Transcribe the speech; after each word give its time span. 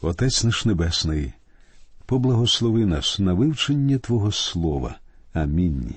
Отець 0.00 0.44
наш 0.44 0.64
Небесний, 0.64 1.32
поблагослови 2.06 2.86
нас 2.86 3.18
на 3.18 3.32
вивчення 3.32 3.98
Твого 3.98 4.32
Слова. 4.32 4.98
Амінь. 5.32 5.94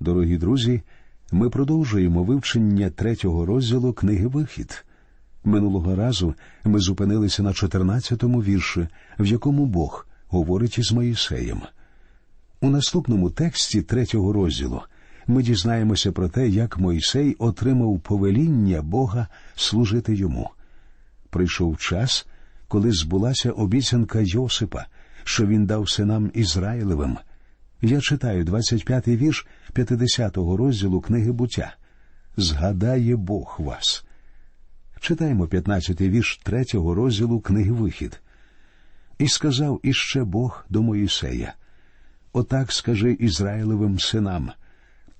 Дорогі 0.00 0.38
друзі, 0.38 0.82
ми 1.32 1.50
продовжуємо 1.50 2.24
вивчення 2.24 2.90
третього 2.90 3.46
розділу 3.46 3.92
книги 3.92 4.26
Вихід. 4.26 4.84
Минулого 5.44 5.96
разу 5.96 6.34
ми 6.64 6.78
зупинилися 6.78 7.42
на 7.42 7.50
14-му 7.50 8.42
вірші, 8.42 8.88
в 9.18 9.26
якому 9.26 9.66
Бог 9.66 10.06
говорить 10.28 10.78
із 10.78 10.92
Моїсеєм. 10.92 11.62
У 12.60 12.70
наступному 12.70 13.30
тексті 13.30 13.82
третього 13.82 14.32
розділу 14.32 14.82
ми 15.26 15.42
дізнаємося 15.42 16.12
про 16.12 16.28
те, 16.28 16.48
як 16.48 16.78
Мойсей 16.78 17.34
отримав 17.38 18.00
повеління 18.00 18.82
Бога 18.82 19.28
служити 19.54 20.14
йому. 20.14 20.50
Прийшов 21.30 21.78
час, 21.78 22.26
коли 22.76 22.92
збулася 22.92 23.50
обіцянка 23.50 24.18
Йосипа, 24.20 24.86
що 25.24 25.46
він 25.46 25.66
дав 25.66 25.90
синам 25.90 26.30
Ізраїлевим. 26.34 27.18
Я 27.82 28.00
читаю 28.00 28.44
25-й 28.44 29.16
вірш 29.16 29.46
50-го 29.74 30.56
розділу 30.56 31.00
книги 31.00 31.32
буття. 31.32 31.74
Згадає 32.36 33.16
Бог 33.16 33.56
вас. 33.58 34.04
Читаємо 35.00 35.46
15-й 35.46 36.08
вірш 36.08 36.40
3-го 36.46 36.94
розділу 36.94 37.40
книги 37.40 37.72
Вихід. 37.72 38.20
І 39.18 39.28
сказав 39.28 39.80
іще 39.82 40.24
Бог 40.24 40.64
до 40.68 40.82
Моїсея. 40.82 41.54
Отак 42.32 42.72
скажи 42.72 43.12
Ізраїлевим 43.12 44.00
синам. 44.00 44.50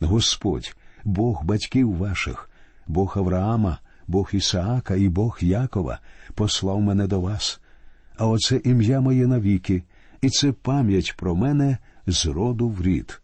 Господь, 0.01 0.77
Бог 1.05 1.45
батьків 1.45 1.97
ваших, 1.97 2.51
Бог 2.87 3.15
Авраама, 3.17 3.79
Бог 4.09 4.31
Ісаака 4.33 4.95
і 4.95 5.09
Бог 5.09 5.39
Якова 5.41 5.99
послав 6.35 6.81
мене 6.81 7.07
до 7.07 7.21
вас. 7.21 7.61
А 8.17 8.27
оце 8.27 8.61
ім'я 8.65 9.01
моє 9.01 9.27
навіки, 9.27 9.83
і 10.21 10.29
це 10.29 10.53
пам'ять 10.53 11.15
про 11.17 11.35
мене 11.35 11.79
з 12.07 12.27
роду 12.27 12.69
в 12.69 12.83
рід. 12.83 13.21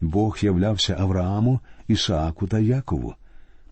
Бог 0.00 0.38
являвся 0.42 0.96
Аврааму, 0.98 1.60
Ісааку 1.88 2.46
та 2.46 2.58
Якову. 2.58 3.14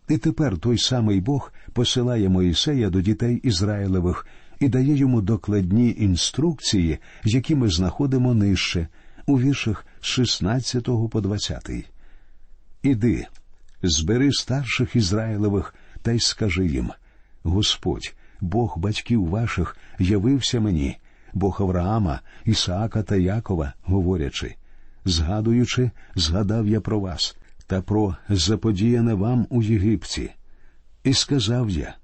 І 0.08 0.18
тепер 0.18 0.58
той 0.58 0.78
самий 0.78 1.20
Бог 1.20 1.52
посилає 1.72 2.28
Моїсея 2.28 2.90
до 2.90 3.00
дітей 3.00 3.36
Ізраїлевих 3.36 4.26
і 4.60 4.68
дає 4.68 4.96
йому 4.96 5.20
докладні 5.20 5.94
інструкції, 5.98 6.98
які 7.24 7.54
ми 7.54 7.68
знаходимо 7.68 8.34
нижче, 8.34 8.88
у 9.26 9.38
віршах 9.40 9.86
з 10.00 10.04
16 10.04 10.88
по 11.10 11.20
20. 11.20 11.70
Іди, 12.82 13.26
збери 13.82 14.32
старших 14.32 14.96
Ізраїлевих 14.96 15.74
та 16.02 16.12
й 16.12 16.20
скажи 16.20 16.66
їм 16.66 16.90
Господь, 17.42 18.14
Бог 18.40 18.78
батьків 18.78 19.26
ваших, 19.26 19.76
явився 19.98 20.60
мені, 20.60 20.96
Бог 21.34 21.56
Авраама, 21.60 22.20
Ісаака 22.44 23.02
та 23.02 23.16
Якова, 23.16 23.72
говорячи, 23.82 24.54
згадуючи, 25.04 25.90
згадав 26.14 26.68
я 26.68 26.80
про 26.80 27.00
вас 27.00 27.36
та 27.66 27.82
про 27.82 28.16
заподіяне 28.28 29.14
вам 29.14 29.46
у 29.50 29.62
Єгипті. 29.62 30.30
І 31.04 31.14
сказав 31.14 31.70
я 31.70 31.94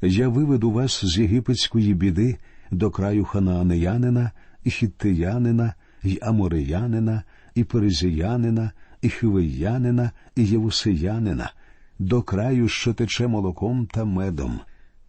Я 0.00 0.28
виведу 0.28 0.70
вас 0.70 1.04
з 1.04 1.18
єгипетської 1.18 1.94
біди 1.94 2.38
до 2.70 2.90
краю 2.90 3.24
ханаанеянина, 3.24 4.30
і 4.64 4.70
хіттиянина, 4.70 5.74
і 6.02 6.18
амореянина, 6.22 7.22
і 7.54 7.64
перезіянина, 7.64 8.72
і 9.02 9.08
хивиянина, 9.08 10.10
і 10.36 10.44
євусиянина, 10.44 11.52
до 11.98 12.22
краю, 12.22 12.68
що 12.68 12.94
тече 12.94 13.26
молоком 13.26 13.86
та 13.86 14.04
медом, 14.04 14.60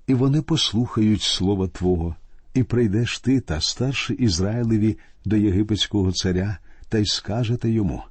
і 0.08 0.14
вони 0.14 0.42
послухають 0.42 1.22
слова 1.22 1.68
Твого, 1.68 2.16
і 2.54 2.64
прийдеш 2.64 3.20
ти 3.20 3.40
та 3.40 3.62
старший 3.62 4.18
Ізраїлеві 4.18 4.98
до 5.26 5.36
єгипетського 5.36 6.12
царя, 6.12 6.58
та 6.90 6.98
й 6.98 7.06
скажете 7.06 7.70
йому 7.70 8.04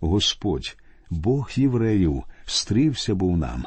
Господь, 0.00 0.76
Бог 1.10 1.50
євреїв, 1.54 2.22
стрівся 2.44 3.14
був 3.14 3.36
нам. 3.36 3.64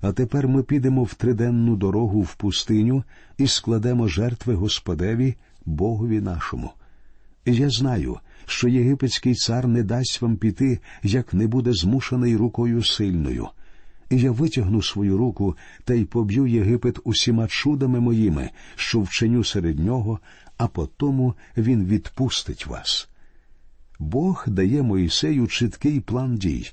А 0.00 0.12
тепер 0.12 0.48
ми 0.48 0.62
підемо 0.62 1.04
в 1.04 1.14
триденну 1.14 1.76
дорогу 1.76 2.22
в 2.22 2.34
пустиню 2.34 3.04
і 3.38 3.46
складемо 3.46 4.08
жертви 4.08 4.54
Господеві, 4.54 5.34
Богові 5.64 6.20
нашому. 6.20 6.70
Я 7.46 7.70
знаю, 7.70 8.18
що 8.46 8.68
єгипетський 8.68 9.34
цар 9.34 9.68
не 9.68 9.82
дасть 9.82 10.22
вам 10.22 10.36
піти, 10.36 10.78
як 11.02 11.34
не 11.34 11.46
буде 11.46 11.72
змушений 11.72 12.36
рукою 12.36 12.84
сильною. 12.84 13.48
І 14.10 14.18
я 14.18 14.30
витягну 14.30 14.82
свою 14.82 15.18
руку 15.18 15.56
та 15.84 15.94
й 15.94 16.04
поб'ю 16.04 16.46
Єгипет 16.46 16.98
усіма 17.04 17.46
чудами 17.48 18.00
моїми, 18.00 18.50
що 18.76 19.00
вченю 19.00 19.44
серед 19.44 19.78
нього, 19.78 20.20
а 20.56 20.66
потому 20.66 21.34
він 21.56 21.84
відпустить 21.84 22.66
вас. 22.66 23.08
Бог 23.98 24.44
дає 24.48 24.82
Моїсею 24.82 25.46
чіткий 25.46 26.00
план 26.00 26.36
дій. 26.36 26.70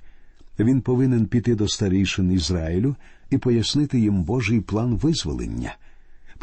Він 0.59 0.81
повинен 0.81 1.25
піти 1.25 1.55
до 1.55 1.67
старішин 1.67 2.31
Ізраїлю 2.31 2.95
і 3.29 3.37
пояснити 3.37 3.99
їм 3.99 4.23
Божий 4.23 4.61
план 4.61 4.95
визволення. 4.95 5.75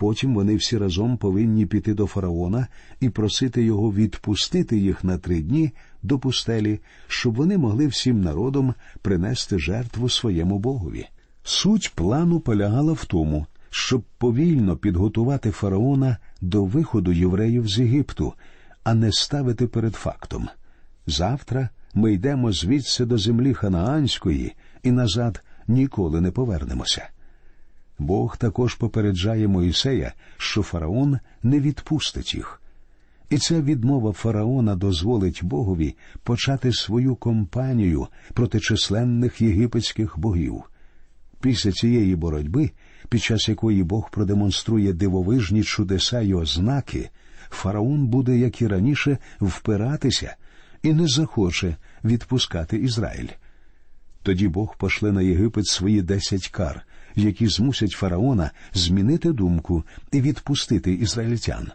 Потім 0.00 0.34
вони 0.34 0.56
всі 0.56 0.78
разом 0.78 1.16
повинні 1.16 1.66
піти 1.66 1.94
до 1.94 2.06
фараона 2.06 2.66
і 3.00 3.08
просити 3.08 3.62
його 3.62 3.92
відпустити 3.92 4.78
їх 4.78 5.04
на 5.04 5.18
три 5.18 5.40
дні 5.42 5.72
до 6.02 6.18
пустелі, 6.18 6.80
щоб 7.08 7.34
вони 7.34 7.58
могли 7.58 7.86
всім 7.86 8.20
народом 8.20 8.74
принести 9.02 9.58
жертву 9.58 10.08
своєму 10.08 10.58
богові. 10.58 11.06
Суть 11.42 11.92
плану 11.94 12.40
полягала 12.40 12.92
в 12.92 13.04
тому, 13.04 13.46
щоб 13.70 14.02
повільно 14.18 14.76
підготувати 14.76 15.50
фараона 15.50 16.16
до 16.40 16.64
виходу 16.64 17.12
євреїв 17.12 17.68
з 17.68 17.78
Єгипту, 17.78 18.32
а 18.84 18.94
не 18.94 19.12
ставити 19.12 19.66
перед 19.66 19.94
фактом. 19.94 20.48
Завтра 21.06 21.68
ми 21.94 22.12
йдемо 22.12 22.52
звідси 22.52 23.04
до 23.04 23.18
землі 23.18 23.54
ханаанської 23.54 24.52
і 24.82 24.90
назад 24.90 25.42
ніколи 25.68 26.20
не 26.20 26.30
повернемося. 26.30 27.08
Бог 28.00 28.36
також 28.36 28.74
попереджає 28.74 29.48
Моїсея, 29.48 30.12
що 30.36 30.62
фараон 30.62 31.18
не 31.42 31.60
відпустить 31.60 32.34
їх. 32.34 32.62
І 33.30 33.38
ця 33.38 33.62
відмова 33.62 34.12
фараона 34.12 34.76
дозволить 34.76 35.44
Богові 35.44 35.96
почати 36.22 36.72
свою 36.72 37.16
кампанію 37.16 38.06
проти 38.34 38.60
численних 38.60 39.40
єгипетських 39.40 40.18
богів. 40.18 40.62
Після 41.40 41.72
цієї 41.72 42.16
боротьби, 42.16 42.70
під 43.08 43.22
час 43.22 43.48
якої 43.48 43.82
Бог 43.82 44.10
продемонструє 44.10 44.92
дивовижні 44.92 45.62
чудеса 45.62 46.20
й 46.20 46.32
ознаки, 46.32 47.10
фараон 47.50 48.06
буде, 48.06 48.38
як 48.38 48.62
і 48.62 48.66
раніше, 48.66 49.18
впиратися 49.40 50.36
і 50.82 50.92
не 50.92 51.06
захоче 51.06 51.76
відпускати 52.04 52.76
Ізраїль. 52.76 53.28
Тоді 54.22 54.48
Бог 54.48 54.76
пошле 54.76 55.12
на 55.12 55.22
Єгипет 55.22 55.66
свої 55.66 56.02
десять 56.02 56.48
кар, 56.48 56.86
які 57.16 57.46
змусять 57.46 57.90
фараона 57.90 58.50
змінити 58.74 59.32
думку 59.32 59.84
і 60.12 60.20
відпустити 60.20 60.92
ізраїльтян. 60.92 61.68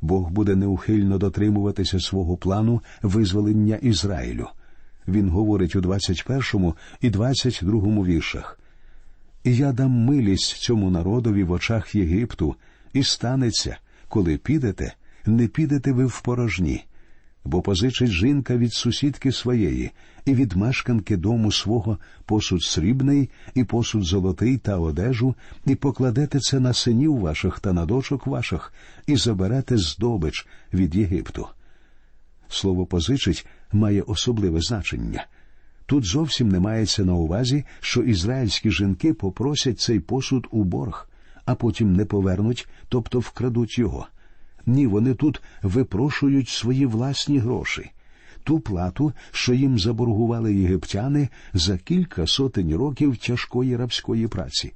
Бог 0.00 0.30
буде 0.30 0.56
неухильно 0.56 1.18
дотримуватися 1.18 2.00
свого 2.00 2.36
плану 2.36 2.82
визволення 3.02 3.76
Ізраїлю. 3.76 4.46
Він 5.08 5.28
говорить 5.28 5.76
у 5.76 5.80
21 5.80 6.72
і 7.00 7.10
22 7.10 8.04
віршах. 8.04 8.58
Я 9.44 9.72
дам 9.72 9.90
милість 9.90 10.56
цьому 10.56 10.90
народові 10.90 11.44
в 11.44 11.50
очах 11.50 11.94
Єгипту, 11.94 12.54
і 12.92 13.02
станеться, 13.02 13.76
коли 14.08 14.36
підете, 14.36 14.94
не 15.26 15.48
підете 15.48 15.92
ви 15.92 16.06
в 16.06 16.20
порожні 16.20 16.84
бо 17.44 17.62
позичить 17.62 18.10
жінка 18.10 18.56
від 18.56 18.72
сусідки 18.72 19.32
своєї, 19.32 19.90
і 20.24 20.34
від 20.34 20.52
мешканки 20.52 21.16
дому 21.16 21.52
свого 21.52 21.98
посуд 22.24 22.62
срібний, 22.62 23.30
і 23.54 23.64
посуд 23.64 24.04
золотий 24.04 24.58
та 24.58 24.78
одежу, 24.78 25.34
і 25.66 25.74
покладете 25.74 26.40
це 26.40 26.60
на 26.60 26.72
синів 26.72 27.18
ваших 27.18 27.60
та 27.60 27.72
на 27.72 27.86
дочок 27.86 28.26
ваших, 28.26 28.72
і 29.06 29.16
заберете 29.16 29.78
здобич 29.78 30.46
від 30.72 30.94
Єгипту. 30.94 31.46
Слово 32.48 32.86
позичить 32.86 33.46
має 33.72 34.02
особливе 34.02 34.60
значення. 34.60 35.26
Тут 35.86 36.04
зовсім 36.04 36.48
не 36.48 36.60
мається 36.60 37.04
на 37.04 37.14
увазі, 37.14 37.64
що 37.80 38.02
ізраїльські 38.02 38.70
жінки 38.70 39.14
попросять 39.14 39.80
цей 39.80 40.00
посуд 40.00 40.46
у 40.50 40.64
борг, 40.64 41.08
а 41.44 41.54
потім 41.54 41.92
не 41.92 42.04
повернуть, 42.04 42.68
тобто 42.88 43.18
вкрадуть 43.18 43.78
його. 43.78 44.06
Ні, 44.66 44.86
вони 44.86 45.14
тут 45.14 45.42
випрошують 45.62 46.48
свої 46.48 46.86
власні 46.86 47.38
гроші, 47.38 47.90
ту 48.44 48.60
плату, 48.60 49.12
що 49.30 49.54
їм 49.54 49.78
заборгували 49.78 50.54
єгиптяни 50.54 51.28
за 51.54 51.78
кілька 51.78 52.26
сотень 52.26 52.76
років 52.76 53.16
тяжкої 53.16 53.76
рабської 53.76 54.28
праці. 54.28 54.72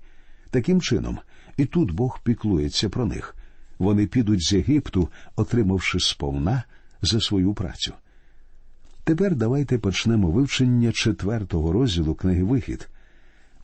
Таким 0.50 0.80
чином, 0.80 1.18
і 1.56 1.64
тут 1.64 1.90
Бог 1.90 2.20
піклується 2.22 2.88
про 2.88 3.06
них. 3.06 3.36
Вони 3.78 4.06
підуть 4.06 4.42
з 4.42 4.52
Єгипту, 4.52 5.08
отримавши 5.36 6.00
сповна 6.00 6.62
за 7.02 7.20
свою 7.20 7.54
працю. 7.54 7.92
Тепер 9.04 9.36
давайте 9.36 9.78
почнемо 9.78 10.30
вивчення 10.30 10.92
четвертого 10.92 11.72
розділу 11.72 12.14
книги 12.14 12.42
Вихід. 12.42 12.88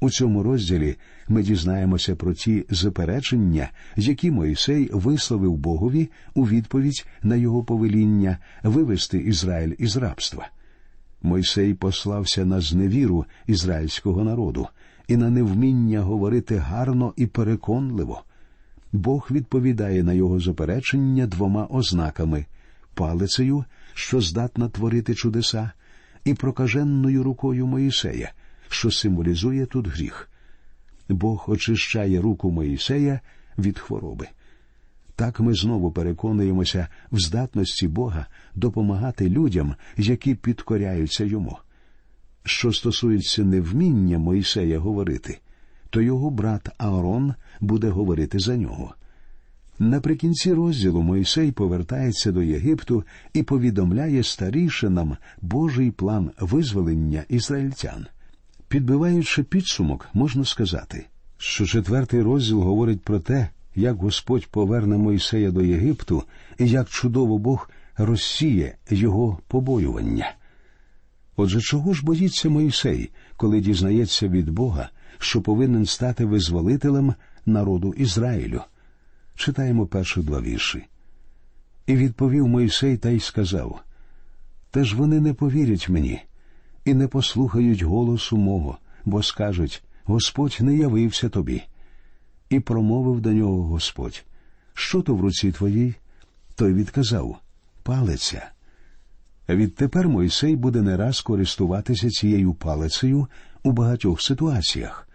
У 0.02 0.10
цьому 0.10 0.42
розділі 0.42 0.96
ми 1.28 1.42
дізнаємося 1.42 2.16
про 2.16 2.34
ті 2.34 2.66
заперечення, 2.70 3.70
які 3.96 4.30
Моїсей 4.30 4.90
висловив 4.92 5.56
Богові 5.56 6.10
у 6.34 6.46
відповідь 6.46 7.06
на 7.22 7.36
його 7.36 7.64
повеління 7.64 8.38
вивести 8.62 9.18
Ізраїль 9.18 9.74
із 9.78 9.96
рабства. 9.96 10.48
Мойсей 11.22 11.74
послався 11.74 12.44
на 12.44 12.60
зневіру 12.60 13.24
ізраїльського 13.46 14.24
народу 14.24 14.68
і 15.08 15.16
на 15.16 15.30
невміння 15.30 16.00
говорити 16.00 16.56
гарно 16.56 17.14
і 17.16 17.26
переконливо. 17.26 18.22
Бог 18.92 19.28
відповідає 19.30 20.02
на 20.02 20.12
його 20.12 20.40
заперечення 20.40 21.26
двома 21.26 21.66
ознаками 21.70 22.46
палицею, 22.94 23.64
що 23.94 24.20
здатна 24.20 24.68
творити 24.68 25.14
чудеса, 25.14 25.70
і 26.24 26.34
прокаженною 26.34 27.22
рукою 27.22 27.66
Моїсея, 27.66 28.32
що 28.72 28.90
символізує 28.90 29.66
тут 29.66 29.88
гріх. 29.88 30.30
Бог 31.08 31.44
очищає 31.48 32.20
руку 32.20 32.50
Моїсея 32.50 33.20
від 33.58 33.78
хвороби. 33.78 34.28
Так 35.16 35.40
ми 35.40 35.54
знову 35.54 35.90
переконуємося 35.92 36.88
в 37.12 37.18
здатності 37.20 37.88
Бога 37.88 38.26
допомагати 38.54 39.28
людям, 39.28 39.74
які 39.96 40.34
підкоряються 40.34 41.24
йому. 41.24 41.58
Що 42.44 42.72
стосується 42.72 43.44
невміння 43.44 44.18
Моїсея 44.18 44.78
говорити, 44.78 45.38
то 45.90 46.00
його 46.00 46.30
брат 46.30 46.68
Аарон 46.78 47.34
буде 47.60 47.88
говорити 47.88 48.38
за 48.38 48.56
нього. 48.56 48.94
Наприкінці 49.78 50.52
розділу 50.52 51.02
Мойсей 51.02 51.52
повертається 51.52 52.32
до 52.32 52.42
Єгипту 52.42 53.04
і 53.32 53.42
повідомляє 53.42 54.22
старішинам 54.22 55.16
Божий 55.40 55.90
план 55.90 56.30
визволення 56.40 57.24
ізраїльтян. 57.28 58.06
Підбиваючи 58.72 59.42
підсумок, 59.42 60.08
можна 60.14 60.44
сказати, 60.44 61.06
що 61.38 61.66
четвертий 61.66 62.22
розділ 62.22 62.60
говорить 62.60 63.00
про 63.00 63.20
те, 63.20 63.48
як 63.74 63.96
Господь 63.96 64.46
поверне 64.46 64.96
Мойсея 64.96 65.50
до 65.50 65.62
Єгипту 65.62 66.22
і 66.58 66.68
як 66.68 66.88
чудово 66.88 67.38
Бог 67.38 67.70
розсіє 67.96 68.76
його 68.90 69.38
побоювання. 69.48 70.34
Отже, 71.36 71.60
чого 71.60 71.92
ж 71.92 72.04
боїться 72.04 72.48
Мойсей, 72.48 73.10
коли 73.36 73.60
дізнається 73.60 74.28
від 74.28 74.50
Бога, 74.50 74.88
що 75.18 75.42
повинен 75.42 75.86
стати 75.86 76.24
визволителем 76.24 77.14
народу 77.46 77.94
Ізраїлю? 77.96 78.62
Читаємо 79.36 79.86
перші 79.86 80.20
два 80.20 80.40
вірші. 80.40 80.84
І 81.86 81.96
відповів 81.96 82.48
Мойсей 82.48 82.96
та 82.96 83.10
й 83.10 83.20
сказав: 83.20 83.80
Та 84.70 84.84
ж 84.84 84.96
вони 84.96 85.20
не 85.20 85.34
повірять 85.34 85.88
мені 85.88 86.22
і 86.84 86.94
не 86.94 87.08
послухають 87.08 87.82
голосу 87.82 88.36
мого, 88.36 88.78
бо 89.04 89.22
скажуть 89.22 89.82
Господь 90.04 90.58
не 90.60 90.76
явився 90.76 91.28
тобі. 91.28 91.62
І 92.50 92.60
промовив 92.60 93.20
до 93.20 93.32
нього 93.32 93.62
Господь, 93.62 94.24
що 94.74 95.02
то 95.02 95.14
в 95.14 95.20
руці 95.20 95.52
твоїй? 95.52 95.94
Той 96.54 96.74
відказав 96.74 97.38
Палиця. 97.82 98.50
Відтепер 99.48 100.08
Мойсей 100.08 100.56
буде 100.56 100.82
не 100.82 100.96
раз 100.96 101.20
користуватися 101.20 102.10
цією 102.10 102.54
палицею 102.54 103.26
у 103.62 103.72
багатьох 103.72 104.22
ситуаціях. 104.22 105.08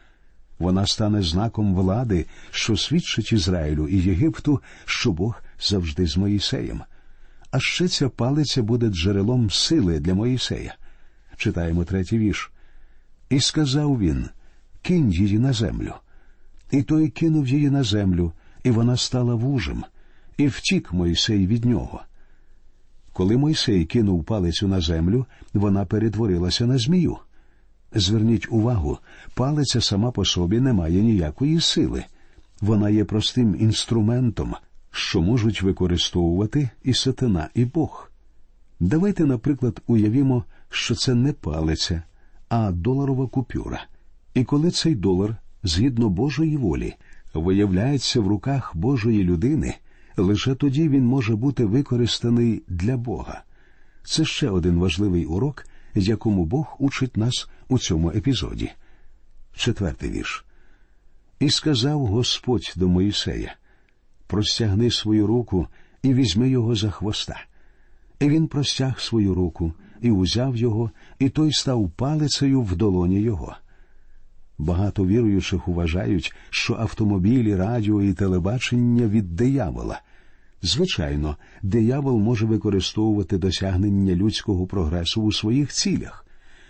Вона 0.60 0.86
стане 0.86 1.22
знаком 1.22 1.76
влади, 1.76 2.26
що 2.52 2.78
свідчить 2.78 3.32
Ізраїлю 3.32 3.88
і 3.88 3.98
Єгипту, 3.98 4.62
що 4.86 5.12
Бог 5.12 5.42
завжди 5.60 6.08
з 6.08 6.18
Моїсеєм. 6.18 6.82
А 7.52 7.60
ще 7.60 7.88
ця 7.88 8.10
палиця 8.10 8.64
буде 8.64 8.88
джерелом 8.88 9.50
сили 9.50 10.00
для 10.00 10.14
Моїсея. 10.14 10.76
Читаємо 11.38 11.84
третій 11.84 12.18
вірш. 12.18 12.52
І 13.30 13.40
сказав 13.40 14.00
він 14.00 14.30
Кинь 14.82 15.12
її 15.12 15.40
на 15.40 15.54
землю. 15.54 15.94
І 16.72 16.84
той 16.84 17.10
кинув 17.10 17.48
її 17.48 17.70
на 17.70 17.84
землю, 17.84 18.32
і 18.64 18.72
вона 18.72 18.98
стала 18.98 19.36
вужем, 19.36 19.84
і 20.38 20.48
втік 20.48 20.94
Мойсей 20.94 21.48
від 21.48 21.66
нього. 21.66 22.02
Коли 23.14 23.38
Мойсей 23.38 23.86
кинув 23.86 24.24
палицю 24.24 24.68
на 24.68 24.82
землю, 24.82 25.26
вона 25.54 25.86
перетворилася 25.86 26.66
на 26.66 26.78
змію. 26.78 27.18
Зверніть 27.94 28.48
увагу, 28.52 28.98
палиця 29.34 29.82
сама 29.82 30.12
по 30.12 30.26
собі 30.26 30.60
не 30.60 30.74
має 30.74 31.02
ніякої 31.02 31.62
сили. 31.62 32.04
Вона 32.62 32.90
є 32.90 33.06
простим 33.06 33.56
інструментом, 33.60 34.56
що 34.92 35.22
можуть 35.22 35.62
використовувати 35.62 36.70
і 36.84 36.94
сатана, 36.94 37.50
і 37.54 37.66
Бог. 37.66 38.12
Давайте, 38.80 39.26
наприклад, 39.26 39.82
уявімо, 39.88 40.44
що 40.70 40.96
це 40.96 41.14
не 41.14 41.34
палиця, 41.34 42.04
а 42.50 42.72
доларова 42.72 43.28
купюра. 43.28 43.86
І 44.34 44.44
коли 44.44 44.72
цей 44.72 44.96
долар, 44.96 45.36
згідно 45.64 46.10
Божої 46.10 46.58
волі, 46.58 46.96
виявляється 47.34 48.22
в 48.22 48.28
руках 48.28 48.72
Божої 48.76 49.24
людини, 49.24 49.76
лише 50.18 50.56
тоді 50.56 50.90
він 50.90 51.06
може 51.06 51.36
бути 51.36 51.66
використаний 51.66 52.64
для 52.68 52.98
Бога. 52.98 53.44
Це 54.04 54.26
ще 54.26 54.50
один 54.50 54.80
важливий 54.80 55.26
урок, 55.26 55.66
якому 55.96 56.46
Бог 56.46 56.76
учить 56.80 57.18
нас 57.18 57.50
у 57.68 57.80
цьому 57.80 58.10
епізоді. 58.10 58.72
Четвертий 59.56 60.10
вірш. 60.10 60.46
І 61.40 61.50
сказав 61.50 62.06
Господь 62.06 62.74
до 62.76 62.88
Моїсея 62.88 63.56
простягни 64.28 64.92
свою 64.92 65.28
руку 65.28 65.68
і 66.04 66.14
візьми 66.14 66.50
його 66.50 66.76
за 66.76 66.90
хвоста. 66.90 67.46
І 68.20 68.30
він 68.30 68.48
простяг 68.48 69.00
свою 69.00 69.34
руку 69.34 69.74
і 70.02 70.12
узяв 70.12 70.56
його, 70.56 70.92
і 71.20 71.30
той 71.30 71.54
став 71.54 71.90
палицею 71.90 72.62
в 72.62 72.76
долоні 72.76 73.22
його. 73.22 73.56
Багато 74.58 75.06
віруючих 75.06 75.68
вважають, 75.68 76.36
що 76.50 76.74
автомобілі, 76.74 77.56
радіо 77.56 78.02
і 78.02 78.14
телебачення 78.14 79.08
від 79.08 79.36
диявола. 79.36 80.02
Звичайно, 80.62 81.38
диявол 81.62 82.20
може 82.20 82.46
використовувати 82.46 83.38
досягнення 83.38 84.16
людського 84.16 84.68
прогресу 84.68 85.22
у 85.22 85.32
своїх 85.32 85.72
цілях, 85.72 86.26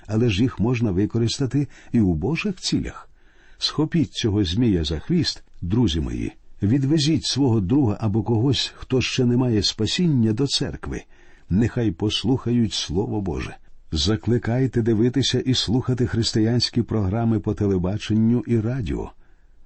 але 0.07 0.30
ж 0.30 0.41
їх 0.41 0.59
можна 0.59 0.91
використати 0.91 1.68
і 1.91 2.00
у 2.00 2.13
Божих 2.13 2.56
цілях. 2.56 3.09
Схопіть 3.57 4.12
цього 4.12 4.44
Змія 4.44 4.83
за 4.83 5.00
хвіст, 5.00 5.44
друзі 5.62 6.00
мої, 6.00 6.33
відвезіть 6.62 7.25
свого 7.25 7.59
друга 7.59 7.97
або 8.01 8.23
когось, 8.23 8.73
хто 8.75 9.01
ще 9.01 9.25
не 9.25 9.38
має 9.38 9.63
спасіння 9.63 10.33
до 10.33 10.47
церкви, 10.47 11.03
нехай 11.49 11.91
послухають 11.91 12.73
Слово 12.73 13.21
Боже. 13.21 13.55
Закликайте 13.91 14.81
дивитися 14.81 15.39
і 15.39 15.53
слухати 15.53 16.07
християнські 16.07 16.81
програми 16.81 17.39
по 17.39 17.53
телебаченню 17.53 18.44
і 18.47 18.59
радіо. 18.59 19.11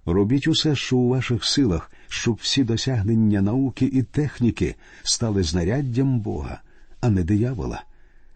Робіть 0.05 0.47
усе, 0.47 0.75
що 0.75 0.97
у 0.97 1.09
ваших 1.09 1.45
силах, 1.45 1.91
щоб 2.07 2.35
всі 2.41 2.63
досягнення 2.63 3.41
науки 3.41 3.85
і 3.93 4.03
техніки 4.03 4.75
стали 5.03 5.43
знаряддям 5.43 6.19
Бога, 6.19 6.61
а 7.01 7.09
не 7.09 7.23
диявола. 7.23 7.83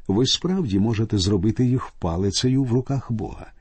Ви 0.08 0.26
справді 0.26 0.80
можете 0.80 1.18
зробити 1.18 1.66
їх 1.66 1.92
палицею 2.00 2.64
в 2.64 2.74
руках 2.74 3.12
Бога. 3.12 3.52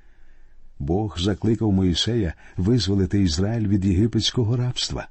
Бог 0.78 1.18
закликав 1.18 1.72
Моїсея 1.72 2.34
визволити 2.56 3.22
Ізраїль 3.22 3.68
від 3.68 3.84
єгипетського 3.84 4.56
рабства. 4.56 5.08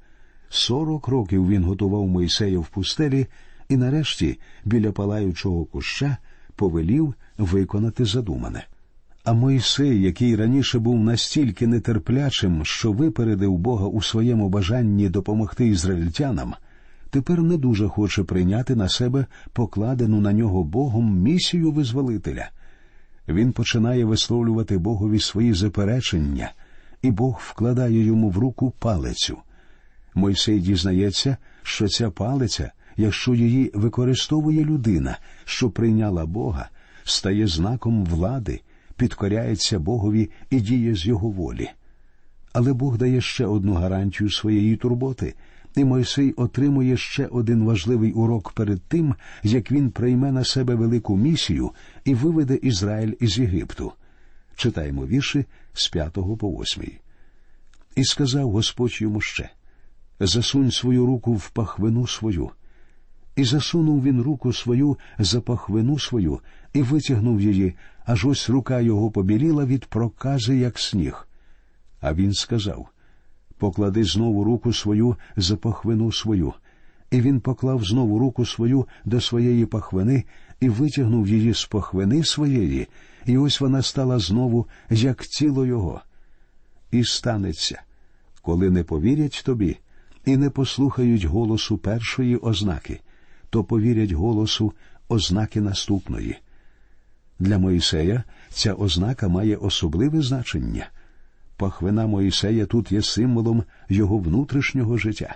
Сорок 0.50 1.08
років 1.08 1.50
він 1.50 1.64
готував 1.64 2.08
Моїсея 2.08 2.60
в 2.60 2.68
пустелі 2.68 3.28
і, 3.74 3.78
нарешті, 3.78 4.40
біля 4.66 4.92
палаючого 4.92 5.66
куща 5.66 6.18
повелів 6.56 7.14
виконати 7.38 8.06
задумане. 8.06 8.66
А 9.24 9.34
Мойсей, 9.34 10.02
який 10.02 10.36
раніше 10.36 10.80
був 10.80 11.00
настільки 11.00 11.68
нетерплячим, 11.68 12.66
що 12.66 12.92
випередив 12.92 13.58
Бога 13.58 13.88
у 13.88 14.02
своєму 14.02 14.50
бажанні 14.50 15.10
допомогти 15.10 15.68
ізраїльтянам, 15.68 16.54
тепер 17.10 17.42
не 17.42 17.58
дуже 17.58 17.88
хоче 17.88 18.24
прийняти 18.24 18.76
на 18.76 18.90
себе 18.90 19.26
покладену 19.54 20.22
на 20.22 20.34
нього 20.34 20.64
Богом 20.64 21.20
місію 21.20 21.72
визволителя. 21.72 22.50
Він 23.28 23.52
починає 23.52 24.06
висловлювати 24.06 24.78
Богові 24.78 25.20
свої 25.20 25.54
заперечення, 25.54 26.52
і 27.02 27.12
Бог 27.12 27.42
вкладає 27.44 28.04
йому 28.04 28.30
в 28.30 28.38
руку 28.38 28.74
палицю. 28.80 29.38
Мойсей 30.16 30.60
дізнається, 30.60 31.38
що 31.64 31.88
ця 31.88 32.10
палиця, 32.10 32.72
якщо 32.98 33.36
її 33.36 33.72
використовує 33.74 34.66
людина, 34.66 35.18
що 35.46 35.70
прийняла 35.70 36.26
Бога, 36.26 36.70
стає 37.04 37.48
знаком 37.48 38.06
влади 38.06 38.62
підкоряється 38.96 39.80
Богові 39.80 40.30
і 40.50 40.60
діє 40.60 40.96
з 40.96 41.06
його 41.06 41.30
волі. 41.30 41.70
Але 42.54 42.74
Бог 42.74 42.98
дає 42.98 43.22
ще 43.22 43.46
одну 43.46 43.74
гарантію 43.74 44.32
своєї 44.32 44.76
турботи, 44.76 45.34
і 45.76 45.86
Мойсей 45.86 46.34
отримує 46.34 46.98
ще 46.98 47.28
один 47.28 47.64
важливий 47.64 48.12
урок 48.12 48.52
перед 48.52 48.82
тим, 48.82 49.16
як 49.44 49.72
він 49.72 49.92
прийме 49.92 50.32
на 50.32 50.44
себе 50.44 50.76
велику 50.76 51.18
місію 51.18 51.72
і 52.06 52.16
виведе 52.16 52.56
Ізраїль 52.56 53.14
із 53.20 53.38
Єгипту. 53.38 53.92
Читаємо 54.56 55.06
вірші 55.06 55.46
з 55.74 55.90
п'ятого 55.90 56.38
по 56.38 56.50
восьмий. 56.50 57.00
І 57.96 58.04
сказав 58.04 58.52
Господь 58.52 59.02
йому 59.02 59.22
ще 59.22 59.50
Засунь 60.20 60.72
свою 60.72 61.06
руку 61.06 61.34
в 61.34 61.50
пахвину 61.50 62.08
свою. 62.08 62.52
І 63.36 63.44
засунув 63.44 64.04
він 64.04 64.22
руку 64.22 64.54
свою 64.54 64.98
за 65.20 65.42
пахвину 65.42 66.00
свою 66.00 66.40
і 66.74 66.82
витягнув 66.82 67.42
її, 67.42 67.76
аж 68.06 68.26
ось 68.26 68.50
рука 68.50 68.80
його 68.80 69.12
побіліла 69.12 69.66
від 69.66 69.86
прокази, 69.86 70.58
як 70.58 70.80
сніг, 70.80 71.28
А 72.02 72.14
він 72.14 72.34
сказав 72.34 72.90
Поклади 73.58 74.04
знову 74.04 74.44
руку 74.44 74.74
свою 74.74 75.16
за 75.36 75.58
пахвину 75.58 76.12
свою. 76.12 76.54
І 77.12 77.22
він 77.22 77.40
поклав 77.40 77.84
знову 77.84 78.20
руку 78.20 78.46
свою 78.46 78.88
до 79.06 79.22
своєї 79.22 79.66
пахвини 79.66 80.24
і 80.60 80.70
витягнув 80.70 81.28
її 81.28 81.54
з 81.54 81.66
пахвини 81.66 82.24
своєї, 82.24 82.88
і 83.26 83.38
ось 83.38 83.62
вона 83.62 83.82
стала 83.82 84.20
знову, 84.20 84.68
як 84.90 85.26
тіло 85.26 85.66
його. 85.66 86.02
І 86.92 87.04
станеться, 87.04 87.82
коли 88.42 88.70
не 88.70 88.84
повірять 88.84 89.42
тобі 89.46 89.78
і 90.26 90.38
не 90.38 90.50
послухають 90.50 91.24
голосу 91.24 91.78
першої 91.78 92.38
ознаки, 92.38 93.00
то 93.54 93.64
повірять 93.64 94.12
голосу 94.12 94.74
ознаки 95.10 95.62
наступної. 95.62 96.36
Для 97.40 97.58
Моїсея 97.58 98.24
ця 98.50 98.74
ознака 98.74 99.28
має 99.28 99.56
особливе 99.56 100.22
значення. 100.22 100.90
Пахвина 101.58 102.08
Моїсея 102.08 102.66
тут 102.66 102.92
є 102.92 103.02
символом 103.02 103.64
його 103.90 104.18
внутрішнього 104.18 104.98
життя. 104.98 105.36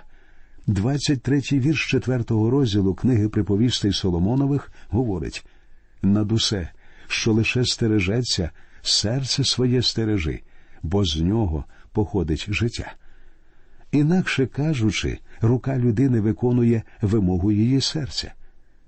23-й 0.68 1.58
вірш 1.58 1.90
четвертого 1.90 2.50
розділу 2.50 2.94
книги 2.94 3.28
приповістей 3.28 3.92
Соломонових 3.92 4.72
говорить 4.88 5.46
над 6.02 6.32
усе, 6.32 6.68
що 7.08 7.32
лише 7.32 7.64
стережеться, 7.64 8.50
серце 8.82 9.44
своє 9.44 9.82
стережи, 9.82 10.40
бо 10.82 11.04
з 11.04 11.20
нього 11.20 11.64
походить 11.92 12.46
життя. 12.48 12.92
Інакше 13.92 14.46
кажучи, 14.46 15.18
рука 15.40 15.78
людини 15.78 16.20
виконує 16.20 16.82
вимогу 17.02 17.52
її 17.52 17.80
серця. 17.80 18.32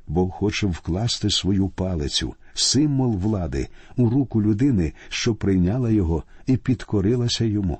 Бог 0.07 0.31
хоче 0.31 0.67
вкласти 0.67 1.31
свою 1.31 1.69
палицю, 1.69 2.35
символ 2.55 3.17
влади, 3.17 3.69
у 3.97 4.11
руку 4.11 4.43
людини, 4.43 4.93
що 5.09 5.35
прийняла 5.35 5.91
його 5.91 6.23
і 6.47 6.57
підкорилася 6.57 7.45
йому. 7.45 7.79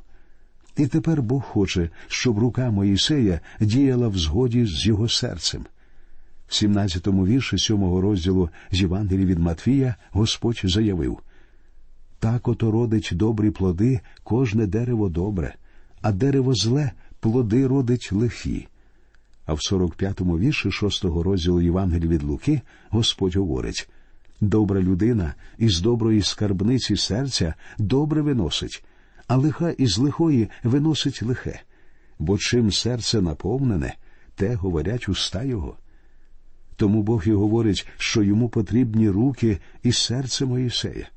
І 0.77 0.87
тепер 0.87 1.23
Бог 1.23 1.43
хоче, 1.43 1.91
щоб 2.07 2.39
рука 2.39 2.71
Моїсея 2.71 3.41
діяла 3.61 4.09
в 4.09 4.19
згоді 4.19 4.67
з 4.67 4.87
його 4.87 5.09
серцем. 5.09 5.67
В 6.49 6.53
17-му 6.53 7.27
вірші 7.27 7.59
сьомого 7.59 8.01
розділу 8.01 8.51
з 8.71 8.81
Євангелії 8.81 9.27
від 9.27 9.39
Матвія 9.39 9.95
Господь 10.11 10.61
заявив 10.65 11.19
так 12.19 12.49
ото 12.49 12.71
родить 12.71 13.11
добрі 13.13 13.51
плоди 13.51 14.01
кожне 14.23 14.67
дерево 14.67 15.09
добре, 15.09 15.55
а 16.03 16.13
дерево 16.13 16.55
зле 16.55 16.93
плоди 17.21 17.67
родить 17.67 18.13
лихі. 18.13 18.69
А 19.47 19.53
в 19.53 19.57
45-му 19.57 20.39
вірші 20.39 20.71
шостого 20.71 21.23
розділу 21.23 21.61
Євангелії 21.61 22.09
від 22.09 22.23
Луки 22.23 22.61
Господь 22.91 23.37
говорить 23.37 23.89
добра 24.41 24.81
людина 24.81 25.35
із 25.59 25.81
доброї 25.81 26.23
скарбниці 26.23 26.97
серця 26.97 27.55
добре 27.79 28.23
виносить, 28.23 28.85
а 29.27 29.37
лиха 29.37 29.71
із 29.71 29.99
лихої 29.99 30.49
виносить 30.65 31.23
лихе. 31.23 31.61
Бо 32.19 32.39
чим 32.39 32.73
серце 32.73 33.21
наповнене, 33.21 33.95
те 34.35 34.55
говорять 34.55 35.09
уста 35.09 35.43
його. 35.43 35.77
Тому 36.77 37.03
Бог 37.03 37.23
і 37.27 37.33
говорить, 37.33 37.87
що 37.97 38.23
йому 38.23 38.49
потрібні 38.49 39.11
руки 39.11 39.59
і 39.83 39.93
серце 39.93 40.47
Моїсея. 40.47 41.09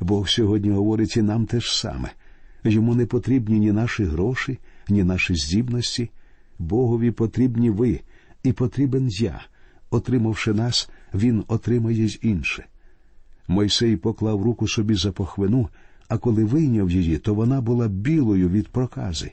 Бог 0.00 0.28
сьогодні 0.28 0.70
говорить 0.70 1.16
і 1.16 1.22
нам 1.22 1.46
те 1.46 1.60
ж 1.60 1.78
саме. 1.78 2.10
Йому 2.66 2.94
не 2.94 3.06
потрібні 3.06 3.58
ні 3.58 3.72
наші 3.72 4.04
гроші, 4.04 4.58
ні 4.88 5.04
наші 5.04 5.34
здібності. 5.34 6.10
Богові 6.58 7.10
потрібні 7.10 7.70
ви, 7.70 8.00
і 8.42 8.52
потрібен 8.52 9.08
я. 9.08 9.40
Отримавши 9.90 10.52
нас, 10.52 10.90
він 11.14 11.44
отримає 11.48 12.04
й 12.04 12.18
інше. 12.22 12.66
Мойсей 13.48 13.96
поклав 13.96 14.42
руку 14.42 14.68
собі 14.68 14.94
за 14.94 15.12
похвину, 15.12 15.68
а 16.08 16.18
коли 16.18 16.44
вийняв 16.44 16.90
її, 16.90 17.18
то 17.18 17.34
вона 17.34 17.60
була 17.60 17.88
білою 17.88 18.48
від 18.48 18.68
прокази. 18.68 19.32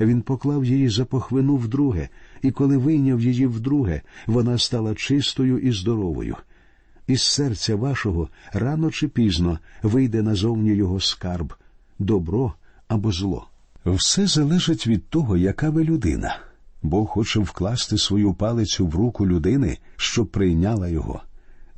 Він 0.00 0.22
поклав 0.22 0.64
її 0.64 0.88
за 0.88 1.04
похвину 1.04 1.56
вдруге, 1.56 2.08
і 2.42 2.50
коли 2.50 2.76
вийняв 2.76 3.20
її 3.20 3.46
вдруге, 3.46 4.00
вона 4.26 4.58
стала 4.58 4.94
чистою 4.94 5.58
і 5.58 5.72
здоровою. 5.72 6.36
Із 7.06 7.22
серця 7.22 7.76
вашого 7.76 8.28
рано 8.52 8.90
чи 8.90 9.08
пізно 9.08 9.58
вийде 9.82 10.22
назовні 10.22 10.74
його 10.74 11.00
скарб, 11.00 11.54
добро 11.98 12.54
або 12.88 13.12
зло. 13.12 13.48
Все 13.86 14.26
залежить 14.26 14.86
від 14.86 15.08
того, 15.08 15.36
яка 15.36 15.70
ви 15.70 15.84
людина. 15.84 16.38
Бог 16.82 17.06
хоче 17.06 17.40
вкласти 17.40 17.98
свою 17.98 18.34
палицю 18.34 18.86
в 18.86 18.94
руку 18.94 19.26
людини, 19.26 19.78
щоб 19.96 20.26
прийняла 20.26 20.88
його. 20.88 21.22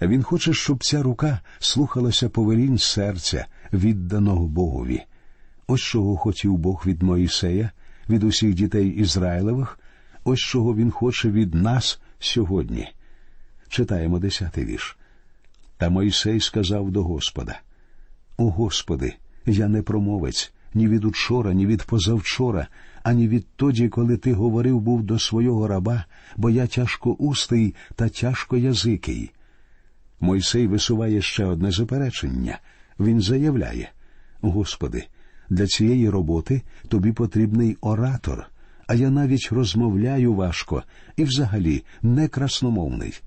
Він 0.02 0.22
хоче, 0.22 0.52
щоб 0.52 0.84
ця 0.84 1.02
рука 1.02 1.40
слухалася 1.58 2.28
повелінь 2.28 2.78
серця, 2.78 3.46
відданого 3.72 4.46
Богові. 4.46 5.02
Ось 5.66 5.80
чого 5.80 6.16
хотів 6.16 6.58
Бог 6.58 6.82
від 6.86 7.02
Моїсея, 7.02 7.70
від 8.08 8.24
усіх 8.24 8.54
дітей 8.54 8.88
Ізраїлевих, 8.88 9.78
ось 10.24 10.40
чого 10.40 10.74
він 10.74 10.90
хоче 10.90 11.30
від 11.30 11.54
нас 11.54 12.00
сьогодні. 12.18 12.88
Читаємо 13.68 14.18
десятий 14.18 14.64
вірш. 14.64 14.96
Та 15.76 15.90
Мойсей 15.90 16.40
сказав 16.40 16.90
до 16.90 17.04
Господа: 17.04 17.60
О 18.36 18.50
Господи, 18.50 19.14
я 19.46 19.68
не 19.68 19.82
промовець 19.82 20.52
ні 20.74 20.88
від 20.88 21.04
учора, 21.04 21.52
ні 21.52 21.66
від 21.66 21.82
позавчора, 21.82 22.66
ані 23.02 23.28
відтоді, 23.28 23.88
коли 23.88 24.16
ти 24.16 24.32
говорив 24.32 24.80
був 24.80 25.02
до 25.02 25.18
свого 25.18 25.68
раба, 25.68 26.04
бо 26.36 26.50
я 26.50 26.66
тяжко 26.66 27.12
устий 27.12 27.74
та 27.96 28.08
тяжко 28.08 28.56
язикий. 28.56 29.30
Мойсей 30.20 30.66
висуває 30.66 31.22
ще 31.22 31.44
одне 31.44 31.70
заперечення. 31.70 32.58
Він 33.00 33.20
заявляє: 33.20 33.90
Господи, 34.40 35.04
для 35.50 35.66
цієї 35.66 36.10
роботи 36.10 36.62
тобі 36.88 37.12
потрібний 37.12 37.76
оратор, 37.80 38.46
а 38.86 38.94
я 38.94 39.10
навіть 39.10 39.48
розмовляю 39.52 40.34
важко 40.34 40.82
і 41.16 41.24
взагалі 41.24 41.84
не 42.02 42.28
красномовний. 42.28 43.20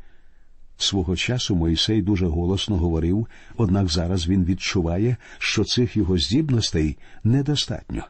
Свого 0.84 1.16
часу 1.16 1.56
Мойсей 1.56 2.02
дуже 2.02 2.26
голосно 2.26 2.78
говорив, 2.78 3.28
однак 3.58 3.90
зараз 3.90 4.28
він 4.28 4.46
відчуває, 4.46 5.18
що 5.40 5.64
цих 5.64 5.98
його 5.98 6.18
здібностей 6.18 6.98
недостатньо. 7.24 8.04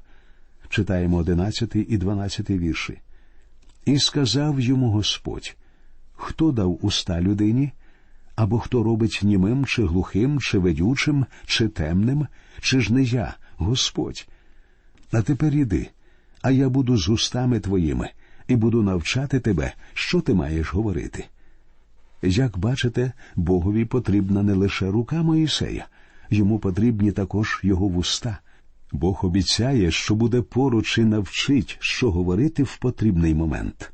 Читаємо 0.69 1.17
одинадцятий 1.17 1.85
і 1.89 1.97
дванадцятий 1.97 2.59
вірші. 2.59 2.99
І 3.85 3.99
сказав 3.99 4.59
йому 4.59 4.91
Господь 4.91 5.55
хто 6.21 6.51
дав 6.51 6.85
уста 6.85 7.21
людині, 7.21 7.71
або 8.35 8.59
хто 8.59 8.83
робить 8.83 9.19
німим, 9.23 9.65
чи 9.65 9.85
глухим, 9.85 10.39
чи 10.39 10.57
ведючим, 10.57 11.25
чи 11.45 11.67
темним, 11.67 12.27
чи 12.61 12.79
ж 12.79 12.93
не 12.93 13.03
я, 13.03 13.35
Господь. 13.57 14.27
А 15.11 15.21
тепер 15.21 15.55
іди, 15.55 15.89
а 16.41 16.51
я 16.51 16.69
буду 16.69 16.97
з 16.97 17.09
устами 17.09 17.59
твоїми 17.59 18.09
і 18.47 18.55
буду 18.55 18.83
навчати 18.83 19.39
тебе, 19.39 19.73
що 19.93 20.21
ти 20.21 20.33
маєш 20.33 20.73
говорити. 20.73 21.25
Як 22.21 22.57
бачите, 22.57 23.11
Богові 23.35 23.85
потрібна 23.85 24.43
не 24.43 24.53
лише 24.53 24.91
рука 24.91 25.23
Моїсея, 25.23 25.87
йому 26.29 26.59
потрібні 26.59 27.11
також 27.11 27.59
його 27.63 27.87
вуста. 27.87 28.37
Бог 28.91 29.25
обіцяє, 29.25 29.91
що 29.91 30.15
буде 30.15 30.41
поруч 30.41 30.97
і 30.97 31.03
навчить, 31.03 31.77
що 31.79 32.11
говорити 32.11 32.63
в 32.63 32.77
потрібний 32.77 33.35
момент. 33.35 33.91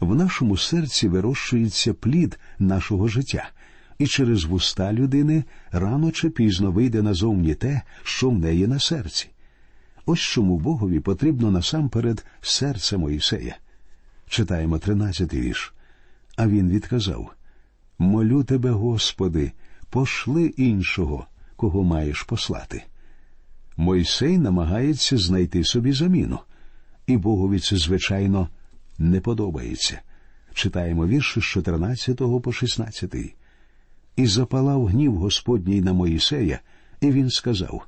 В 0.00 0.14
нашому 0.14 0.56
серці 0.56 1.08
вирощується 1.08 1.94
плід 1.94 2.38
нашого 2.58 3.08
життя, 3.08 3.50
і 3.98 4.06
через 4.06 4.44
вуста 4.44 4.92
людини 4.92 5.44
рано 5.70 6.10
чи 6.10 6.30
пізно 6.30 6.72
вийде 6.72 7.02
назовні 7.02 7.54
те, 7.54 7.82
що 8.02 8.30
в 8.30 8.38
неї 8.38 8.66
на 8.66 8.78
серці. 8.78 9.28
Ось 10.06 10.20
чому 10.20 10.58
Богові 10.58 11.00
потрібно 11.00 11.50
насамперед 11.50 12.24
серце 12.40 12.96
Моїсея. 12.96 13.56
Читаємо 14.28 14.78
тринадцятий 14.78 15.40
вірш. 15.40 15.74
А 16.36 16.46
він 16.46 16.70
відказав 16.70 17.30
Молю 17.98 18.44
тебе, 18.44 18.70
Господи, 18.70 19.52
пошли 19.90 20.46
іншого, 20.46 21.26
кого 21.56 21.82
маєш 21.82 22.22
послати. 22.22 22.82
Мойсей 23.76 24.38
намагається 24.38 25.18
знайти 25.18 25.64
собі 25.64 25.92
заміну, 25.92 26.38
і 27.06 27.16
Богові 27.16 27.58
це, 27.58 27.76
звичайно, 27.76 28.48
не 28.98 29.20
подобається. 29.20 30.00
Читаємо 30.54 31.06
вірші 31.06 31.40
з 31.40 31.44
14 31.44 32.16
по 32.42 32.52
16. 32.52 33.14
І 34.16 34.26
запалав 34.26 34.86
гнів 34.86 35.16
Господній 35.16 35.80
на 35.80 35.92
Моїсея, 35.92 36.60
і 37.00 37.10
він 37.10 37.30
сказав: 37.30 37.86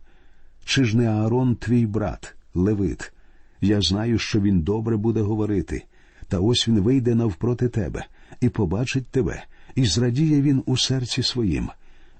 Чи 0.64 0.84
ж 0.84 0.96
не 0.96 1.08
Аарон 1.08 1.56
твій 1.56 1.86
брат, 1.86 2.34
Левит? 2.54 3.12
Я 3.60 3.80
знаю, 3.80 4.18
що 4.18 4.40
він 4.40 4.60
добре 4.60 4.96
буде 4.96 5.20
говорити, 5.20 5.84
та 6.28 6.38
ось 6.38 6.68
він 6.68 6.80
вийде 6.80 7.14
навпроти 7.14 7.68
тебе 7.68 8.06
і 8.40 8.48
побачить 8.48 9.06
тебе, 9.06 9.44
і 9.74 9.84
зрадіє 9.84 10.42
він 10.42 10.62
у 10.66 10.76
серці 10.76 11.22
своїм, 11.22 11.70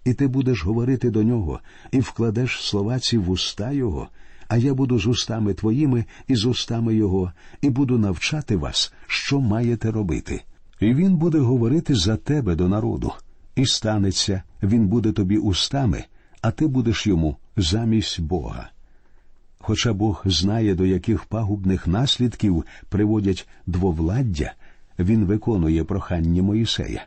і 0.05 0.15
ти 0.15 0.29
будеш 0.29 0.65
говорити 0.65 1.11
до 1.11 1.23
нього, 1.23 1.61
і 1.91 2.01
вкладеш 2.01 2.61
слова 2.61 2.99
ці 2.99 3.19
в 3.19 3.31
уста 3.31 3.73
його, 3.73 4.09
а 4.49 4.57
я 4.57 4.75
буду 4.75 4.99
з 4.99 5.07
устами 5.07 5.55
твоїми 5.55 6.05
і 6.29 6.37
з 6.37 6.45
устами 6.45 6.95
його, 6.95 7.33
і 7.61 7.71
буду 7.71 7.99
навчати 7.99 8.57
вас, 8.57 8.93
що 9.07 9.41
маєте 9.41 9.91
робити. 9.91 10.43
І 10.81 10.95
він 10.95 11.17
буде 11.17 11.39
говорити 11.39 11.95
за 11.95 12.17
тебе 12.17 12.55
до 12.55 12.69
народу, 12.69 13.13
і 13.57 13.67
станеться, 13.67 14.43
він 14.63 14.89
буде 14.89 15.13
тобі 15.13 15.39
устами, 15.39 16.05
а 16.41 16.51
ти 16.51 16.67
будеш 16.67 17.07
йому 17.07 17.37
замість 17.57 18.21
Бога. 18.21 18.71
Хоча 19.59 19.93
Бог 19.93 20.23
знає, 20.25 20.75
до 20.75 20.87
яких 20.87 21.25
пагубних 21.25 21.87
наслідків 21.87 22.65
приводять 22.89 23.49
двовладдя, 23.67 24.53
він 24.99 25.25
виконує 25.25 25.85
прохання 25.85 26.43
Моїсея. 26.43 27.07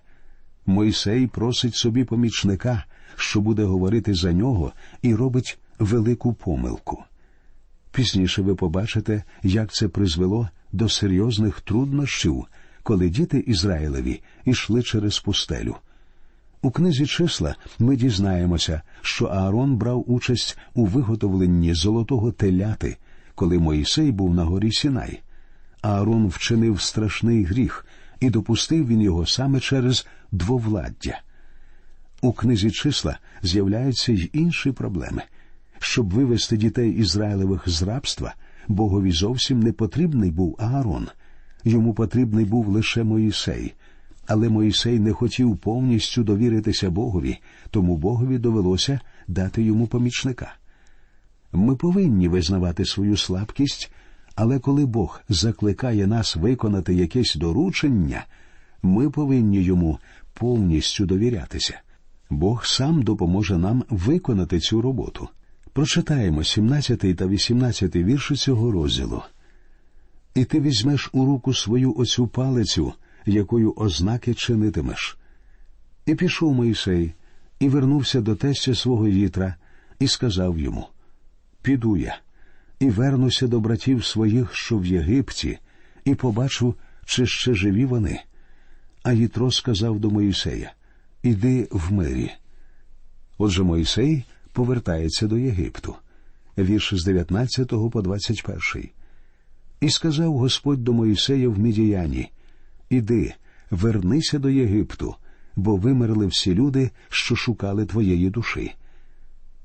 Мойсей 0.67 1.27
просить 1.27 1.75
собі 1.75 2.03
помічника, 2.03 2.83
що 3.15 3.41
буде 3.41 3.63
говорити 3.63 4.13
за 4.13 4.33
нього, 4.33 4.71
і 5.01 5.15
робить 5.15 5.59
велику 5.79 6.33
помилку. 6.33 7.03
Пізніше 7.91 8.41
ви 8.41 8.55
побачите, 8.55 9.23
як 9.43 9.73
це 9.73 9.87
призвело 9.87 10.49
до 10.71 10.89
серйозних 10.89 11.61
труднощів, 11.61 12.45
коли 12.83 13.09
діти 13.09 13.39
Ізраїлеві 13.39 14.21
йшли 14.45 14.83
через 14.83 15.19
пустелю. 15.19 15.75
У 16.61 16.71
книзі 16.71 17.05
числа 17.05 17.55
ми 17.79 17.95
дізнаємося, 17.95 18.81
що 19.01 19.25
Аарон 19.25 19.75
брав 19.75 20.11
участь 20.11 20.57
у 20.73 20.85
виготовленні 20.85 21.73
золотого 21.73 22.31
теляти, 22.31 22.97
коли 23.35 23.59
Моїсей 23.59 24.11
був 24.11 24.35
на 24.35 24.43
горі 24.43 24.71
Сінай. 24.71 25.21
Аарон 25.81 26.27
вчинив 26.27 26.81
страшний 26.81 27.43
гріх, 27.43 27.85
і 28.19 28.29
допустив 28.29 28.87
він 28.87 29.01
його 29.01 29.25
саме 29.25 29.59
через 29.59 30.07
двовладдя. 30.31 31.21
У 32.21 32.33
книзі 32.33 32.71
числа 32.71 33.19
з'являються 33.43 34.11
й 34.11 34.29
інші 34.33 34.71
проблеми. 34.71 35.21
Щоб 35.79 36.13
вивести 36.13 36.57
дітей 36.57 36.91
Ізраїлевих 36.91 37.69
з 37.69 37.83
рабства, 37.83 38.35
Богові 38.67 39.11
зовсім 39.11 39.59
не 39.59 39.71
потрібний 39.71 40.31
був 40.31 40.55
Аарон. 40.59 41.07
Йому 41.63 41.93
потрібний 41.93 42.45
був 42.45 42.67
лише 42.67 43.03
Моїсей. 43.03 43.73
Але 44.27 44.49
Моїсей 44.49 44.99
не 44.99 45.13
хотів 45.13 45.57
повністю 45.57 46.23
довіритися 46.23 46.89
Богові, 46.89 47.37
тому 47.71 47.97
Богові 47.97 48.37
довелося 48.37 48.99
дати 49.27 49.63
йому 49.63 49.87
помічника. 49.87 50.53
Ми 51.51 51.75
повинні 51.75 52.27
визнавати 52.27 52.85
свою 52.85 53.17
слабкість, 53.17 53.91
але 54.37 54.59
коли 54.59 54.85
Бог 54.85 55.21
закликає 55.29 56.07
нас 56.07 56.35
виконати 56.35 56.93
якесь 56.93 57.35
доручення, 57.35 58.25
ми 58.83 59.09
повинні 59.09 59.63
йому 59.63 59.99
повністю 60.33 61.05
довірятися. 61.05 61.79
Бог 62.29 62.65
сам 62.65 63.01
допоможе 63.01 63.57
нам 63.57 63.83
виконати 63.89 64.59
цю 64.59 64.81
роботу. 64.81 65.29
Прочитаємо 65.73 66.43
17 66.43 67.17
та 67.17 67.27
18 67.27 67.95
вірші 67.95 68.35
цього 68.35 68.71
розділу. 68.71 69.21
І 70.35 70.45
ти 70.45 70.59
візьмеш 70.59 71.09
у 71.13 71.25
руку 71.25 71.53
свою 71.53 71.97
оцю 71.97 72.27
палицю, 72.27 72.93
якою 73.25 73.73
ознаки 73.75 74.33
чинитимеш. 74.33 75.17
І 76.05 76.15
пішов 76.15 76.53
Моїсей, 76.53 77.13
і 77.59 77.69
вернувся 77.69 78.21
до 78.21 78.35
тестя 78.35 78.75
свого 78.75 79.05
вітра, 79.05 79.55
і 79.99 80.07
сказав 80.07 80.59
йому: 80.59 80.87
Піду 81.61 81.97
я, 81.97 82.19
і 82.79 82.89
вернуся 82.89 83.47
до 83.47 83.59
братів 83.59 84.05
своїх, 84.05 84.55
що 84.55 84.77
в 84.77 84.85
Єгипті, 84.85 85.59
і 86.05 86.15
побачу, 86.15 86.75
чи 87.05 87.25
ще 87.25 87.53
живі 87.53 87.85
вони. 87.85 88.19
А 89.03 89.13
Єтро 89.13 89.51
сказав 89.51 89.99
до 89.99 90.09
Моїсея 90.09 90.73
Іди 91.23 91.67
в 91.71 91.93
мирі. 91.93 92.31
Отже 93.37 93.63
Моїсей 93.63 94.23
повертається 94.51 95.27
до 95.27 95.37
Єгипту. 95.37 95.95
Вірш 96.57 96.93
з 96.93 97.05
19 97.05 97.67
по 97.91 98.01
21. 98.01 98.89
І 99.81 99.89
сказав 99.89 100.37
Господь 100.37 100.83
до 100.83 100.93
Моїсея 100.93 101.49
в 101.49 101.59
Мідіяні 101.59 102.31
Іди, 102.89 103.33
вернися 103.71 104.39
до 104.39 104.49
Єгипту, 104.49 105.15
бо 105.55 105.75
вимерли 105.75 106.27
всі 106.27 106.53
люди, 106.53 106.91
що 107.09 107.35
шукали 107.35 107.85
твоєї 107.85 108.29
душі. 108.29 108.73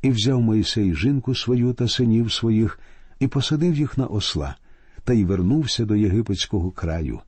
І 0.02 0.10
взяв 0.10 0.40
Моїсей 0.40 0.94
жінку 0.94 1.34
свою 1.34 1.72
та 1.72 1.88
синів 1.88 2.32
своїх, 2.32 2.80
і 3.22 3.28
посадив 3.28 3.74
їх 3.74 3.98
на 3.98 4.06
осла, 4.06 4.56
та 5.04 5.12
й 5.12 5.24
вернувся 5.24 5.84
до 5.84 5.96
єгипетського 5.96 6.70
краю, 6.70 7.20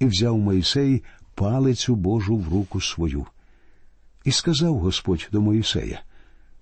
і 0.00 0.06
взяв 0.06 0.38
Моїсей 0.38 1.02
палицю 1.34 1.94
Божу 1.94 2.36
в 2.36 2.48
руку 2.48 2.80
свою. 2.80 3.26
І 4.24 4.32
сказав 4.32 4.78
Господь 4.78 5.28
до 5.32 5.40
Моїсея 5.40 6.02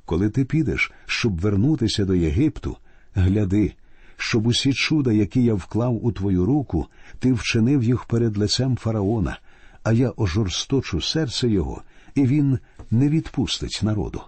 Коли 0.05 0.31
ти 0.31 0.45
підеш, 0.45 0.93
щоб 1.07 1.41
вернутися 1.41 2.05
до 2.05 2.15
Єгипту, 2.15 2.77
гляди, 3.15 3.73
щоб 4.17 4.47
усі 4.47 4.73
чуда, 4.73 5.13
які 5.13 5.43
я 5.43 5.55
вклав 5.55 6.05
у 6.07 6.13
твою 6.13 6.47
руку, 6.47 6.87
ти 7.19 7.33
вчинив 7.33 7.85
їх 7.85 8.05
перед 8.05 8.37
лицем 8.37 8.77
фараона, 8.77 9.39
а 9.83 9.93
я 9.93 10.13
ожорсточу 10.17 11.01
серце 11.01 11.49
його, 11.49 11.83
і 12.15 12.27
він 12.27 12.59
не 12.91 13.09
відпустить 13.09 13.81
народу. 13.83 14.23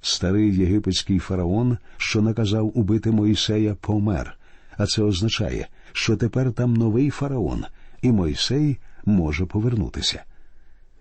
Старий 0.00 0.56
єгипетський 0.56 1.18
фараон, 1.18 1.78
що 1.96 2.22
наказав 2.22 2.78
убити 2.78 3.10
Моїсея, 3.10 3.74
помер, 3.74 4.38
а 4.76 4.86
це 4.86 5.02
означає, 5.02 5.68
що 5.92 6.16
тепер 6.16 6.52
там 6.52 6.74
новий 6.74 7.10
фараон, 7.10 7.64
і 8.02 8.12
Мойсей 8.12 8.78
може 9.04 9.46
повернутися. 9.46 10.22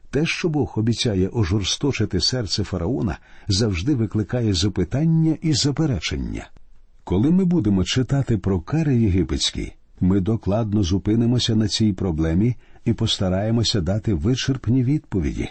Те, 0.10 0.26
що 0.26 0.50
Бог 0.50 0.74
обіцяє 0.76 1.30
ожорсточити 1.34 2.22
серце 2.22 2.64
фараона, 2.64 3.18
завжди 3.48 3.96
викликає 3.96 4.54
запитання 4.54 5.38
і 5.42 5.54
заперечення. 5.54 6.50
Коли 7.04 7.32
ми 7.32 7.46
будемо 7.46 7.84
читати 7.84 8.38
про 8.38 8.62
кари 8.62 8.96
єгипетські, 8.96 9.74
ми 10.00 10.20
докладно 10.20 10.84
зупинимося 10.84 11.56
на 11.56 11.68
цій 11.68 11.94
проблемі 11.94 12.56
і 12.86 12.94
постараємося 12.94 13.82
дати 13.82 14.14
вичерпні 14.14 14.84
відповіді. 14.84 15.50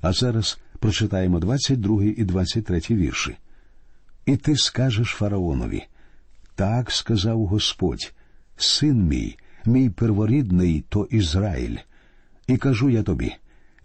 А 0.00 0.12
зараз 0.12 0.58
прочитаємо 0.82 1.38
22 1.38 2.04
і 2.04 2.24
23 2.24 2.80
вірші. 2.90 3.36
І 4.26 4.36
ти 4.36 4.56
скажеш 4.56 5.08
фараонові 5.08 5.82
так 6.54 6.90
сказав 6.90 7.46
Господь, 7.46 8.12
син 8.56 9.06
мій, 9.08 9.36
мій 9.66 9.90
перворідний 9.90 10.84
то 10.88 11.04
Ізраїль. 11.10 11.76
І 12.46 12.56
кажу 12.56 12.90
я 12.90 13.02
тобі 13.02 13.32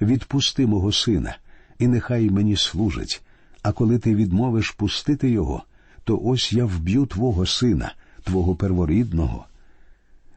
відпусти 0.02 0.68
мого 0.68 0.92
сина, 0.92 1.38
і 1.80 1.88
нехай 1.88 2.30
мені 2.30 2.56
служить. 2.56 3.22
А 3.62 3.72
коли 3.72 4.00
ти 4.00 4.16
відмовиш 4.16 4.72
пустити 4.72 5.30
його, 5.30 5.64
то 6.04 6.22
ось 6.24 6.54
я 6.54 6.66
вб'ю 6.66 7.06
твого 7.06 7.46
сина, 7.46 7.94
твого 8.24 8.56
перворідного. 8.56 9.46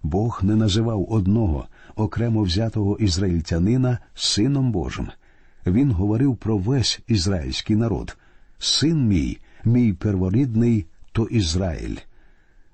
Бог 0.02 0.40
не 0.42 0.56
називав 0.56 1.12
одного 1.12 1.66
окремо 1.96 2.42
взятого 2.42 2.96
ізраїльтянина 2.98 3.98
сином 4.14 4.72
Божим. 4.72 5.08
Він 5.66 5.90
говорив 5.90 6.36
про 6.36 6.58
весь 6.58 7.00
ізраїльський 7.08 7.76
народ. 7.76 8.16
Син 8.58 9.06
мій, 9.06 9.38
мій 9.64 9.92
перворідний, 9.92 10.86
то 11.12 11.26
Ізраїль. 11.26 11.96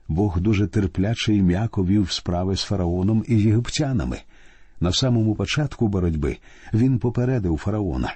Бог 0.09 0.41
дуже 0.41 0.67
терпляче 0.67 1.35
і 1.35 1.43
м'яко 1.43 1.85
вів 1.85 2.13
справи 2.13 2.57
з 2.57 2.63
фараоном 2.63 3.25
і 3.29 3.35
єгиптянами. 3.35 4.19
На 4.81 4.93
самому 4.93 5.35
початку 5.35 5.89
боротьби 5.89 6.37
він 6.73 6.99
попередив 6.99 7.57
фараона 7.57 8.15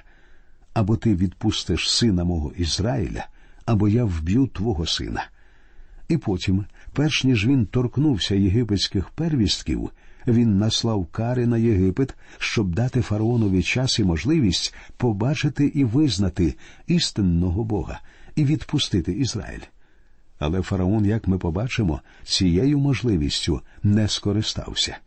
або 0.73 0.97
ти 0.97 1.15
відпустиш 1.15 1.91
сина 1.91 2.23
мого 2.23 2.51
Ізраїля, 2.57 3.27
або 3.65 3.87
я 3.87 4.05
вб'ю 4.05 4.47
твого 4.47 4.85
сина. 4.85 5.29
І 6.07 6.17
потім, 6.17 6.65
перш 6.93 7.23
ніж 7.23 7.47
він 7.47 7.65
торкнувся 7.65 8.35
єгипетських 8.35 9.09
первістків, 9.09 9.89
він 10.27 10.57
наслав 10.57 11.05
кари 11.05 11.47
на 11.47 11.57
Єгипет, 11.57 12.15
щоб 12.37 12.75
дати 12.75 13.01
фараонові 13.01 13.63
час 13.63 13.99
і 13.99 14.03
можливість 14.03 14.75
побачити 14.97 15.65
і 15.65 15.83
визнати 15.83 16.55
істинного 16.87 17.63
Бога 17.63 17.99
і 18.35 18.45
відпустити 18.45 19.13
Ізраїль. 19.13 19.65
Але 20.39 20.61
фараон, 20.61 21.05
як 21.05 21.27
ми 21.27 21.37
побачимо, 21.37 22.01
цією 22.23 22.79
можливістю 22.79 23.61
не 23.83 24.07
скористався. 24.07 24.97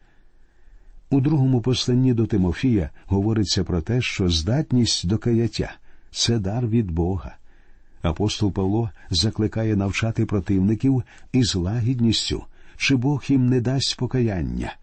У 1.10 1.20
другому 1.20 1.60
посланні 1.60 2.14
до 2.14 2.26
Тимофія 2.26 2.90
говориться 3.06 3.64
про 3.64 3.80
те, 3.80 4.00
що 4.00 4.28
здатність 4.28 5.06
до 5.06 5.18
каяття 5.18 5.72
це 6.10 6.38
дар 6.38 6.66
від 6.66 6.90
Бога. 6.90 7.36
Апостол 8.02 8.52
Павло 8.52 8.90
закликає 9.10 9.76
навчати 9.76 10.26
противників 10.26 11.02
із 11.32 11.54
лагідністю, 11.54 12.44
чи 12.76 12.96
Бог 12.96 13.24
їм 13.28 13.46
не 13.46 13.60
дасть 13.60 13.96
покаяння. 13.98 14.76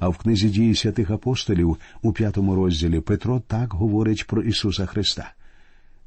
А 0.00 0.08
в 0.08 0.16
книзі 0.16 0.48
дії 0.48 0.74
святих 0.74 1.10
апостолів 1.10 1.76
у 2.02 2.12
п'ятому 2.12 2.54
розділі 2.54 3.00
Петро 3.00 3.40
так 3.40 3.72
говорить 3.72 4.26
про 4.26 4.42
Ісуса 4.42 4.86
Христа. 4.86 5.32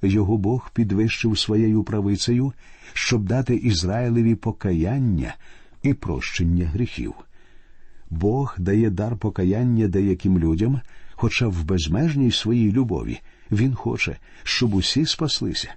Його 0.02 0.38
Бог 0.38 0.72
підвищив 0.74 1.40
своєю 1.40 1.84
правицею, 1.84 2.54
щоб 2.94 3.24
дати 3.24 3.56
Ізраїлеві 3.56 4.36
покаяння 4.36 5.36
і 5.84 5.94
прощення 5.94 6.66
гріхів. 6.66 7.14
Бог 8.10 8.56
дає 8.58 8.90
дар 8.90 9.18
покаяння 9.18 9.88
деяким 9.88 10.40
людям, 10.40 10.82
хоча 11.12 11.48
в 11.48 11.64
безмежній 11.64 12.32
своїй 12.32 12.72
любові 12.72 13.20
Він 13.52 13.76
хоче, 13.76 14.18
щоб 14.44 14.74
усі 14.74 15.06
спаслися. 15.06 15.74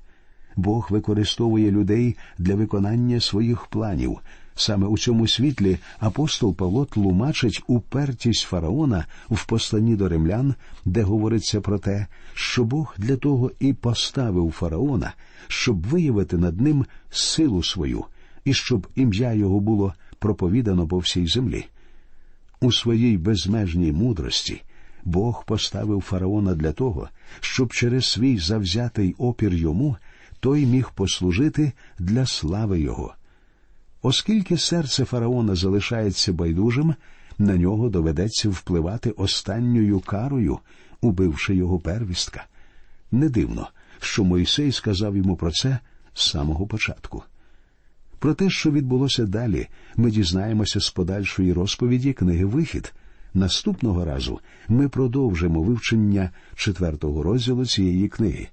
Бог 0.57 0.89
використовує 0.91 1.71
людей 1.71 2.17
для 2.39 2.55
виконання 2.55 3.21
своїх 3.21 3.67
планів. 3.67 4.19
Саме 4.59 4.87
у 4.87 4.99
цьому 4.99 5.29
світлі 5.29 5.79
апостол 5.99 6.55
Павло 6.55 6.85
тлумачить 6.85 7.63
упертість 7.67 8.43
фараона 8.43 9.07
в 9.31 9.47
посланні 9.47 9.97
до 9.97 10.09
римлян, 10.09 10.55
де 10.85 11.03
говориться 11.03 11.61
про 11.61 11.79
те, 11.79 12.07
що 12.35 12.65
Бог 12.65 12.95
для 12.99 13.17
того 13.17 13.51
і 13.61 13.73
поставив 13.73 14.51
фараона, 14.51 15.15
щоб 15.49 15.87
виявити 15.87 16.37
над 16.37 16.61
ним 16.61 16.87
силу 17.11 17.63
свою 17.63 18.05
і 18.45 18.55
щоб 18.55 18.87
ім'я 18.95 19.33
його 19.33 19.61
було 19.61 19.95
проповідано 20.19 20.87
по 20.87 20.99
всій 20.99 21.27
землі. 21.27 21.67
У 22.61 22.73
своїй 22.73 23.19
безмежній 23.19 23.93
мудрості 23.93 24.63
Бог 25.05 25.45
поставив 25.45 26.01
фараона 26.01 26.55
для 26.55 26.73
того, 26.73 27.09
щоб 27.41 27.73
через 27.73 28.07
свій 28.07 28.39
завзятий 28.39 29.15
опір 29.19 29.55
йому 29.55 29.97
той 30.41 30.67
міг 30.67 30.91
послужити 30.95 31.73
для 31.99 32.27
слави 32.27 32.81
його. 32.81 33.15
Оскільки 34.03 34.59
серце 34.59 35.05
фараона 35.05 35.55
залишається 35.55 36.33
байдужим, 36.33 36.95
на 37.39 37.57
нього 37.57 37.89
доведеться 37.89 38.49
впливати 38.49 39.11
останньою 39.11 40.01
карою, 40.01 40.59
убивши 41.01 41.55
його 41.55 41.79
первістка. 41.79 42.45
Не 43.13 43.29
дивно, 43.29 43.69
що 44.01 44.25
Мойсей 44.25 44.73
сказав 44.73 45.17
йому 45.17 45.37
про 45.37 45.51
це 45.51 45.79
з 46.15 46.31
самого 46.31 46.67
початку. 46.67 47.23
Про 48.19 48.35
те, 48.35 48.51
що 48.51 48.71
відбулося 48.71 49.27
далі, 49.27 49.69
ми 49.97 50.11
дізнаємося 50.11 50.81
з 50.81 50.91
подальшої 50.91 51.53
розповіді 51.53 52.13
книги 52.13 52.45
Вихід. 52.45 52.95
Наступного 53.35 54.05
разу 54.05 54.41
ми 54.69 54.89
продовжимо 54.89 55.63
вивчення 55.63 56.31
четвертого 56.55 57.23
розділу 57.23 57.67
цієї 57.67 58.09
книги. 58.09 58.49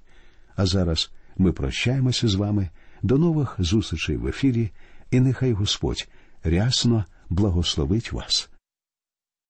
А 0.56 0.66
зараз 0.66 1.10
ми 1.38 1.52
прощаємося 1.52 2.28
з 2.28 2.34
вами 2.34 2.68
до 3.02 3.18
нових 3.18 3.56
зустрічей 3.58 4.16
в 4.16 4.26
ефірі, 4.26 4.70
і 5.14 5.20
нехай 5.20 5.52
Господь 5.52 6.08
рясно 6.44 7.04
благословить 7.28 8.12
вас. 8.12 8.50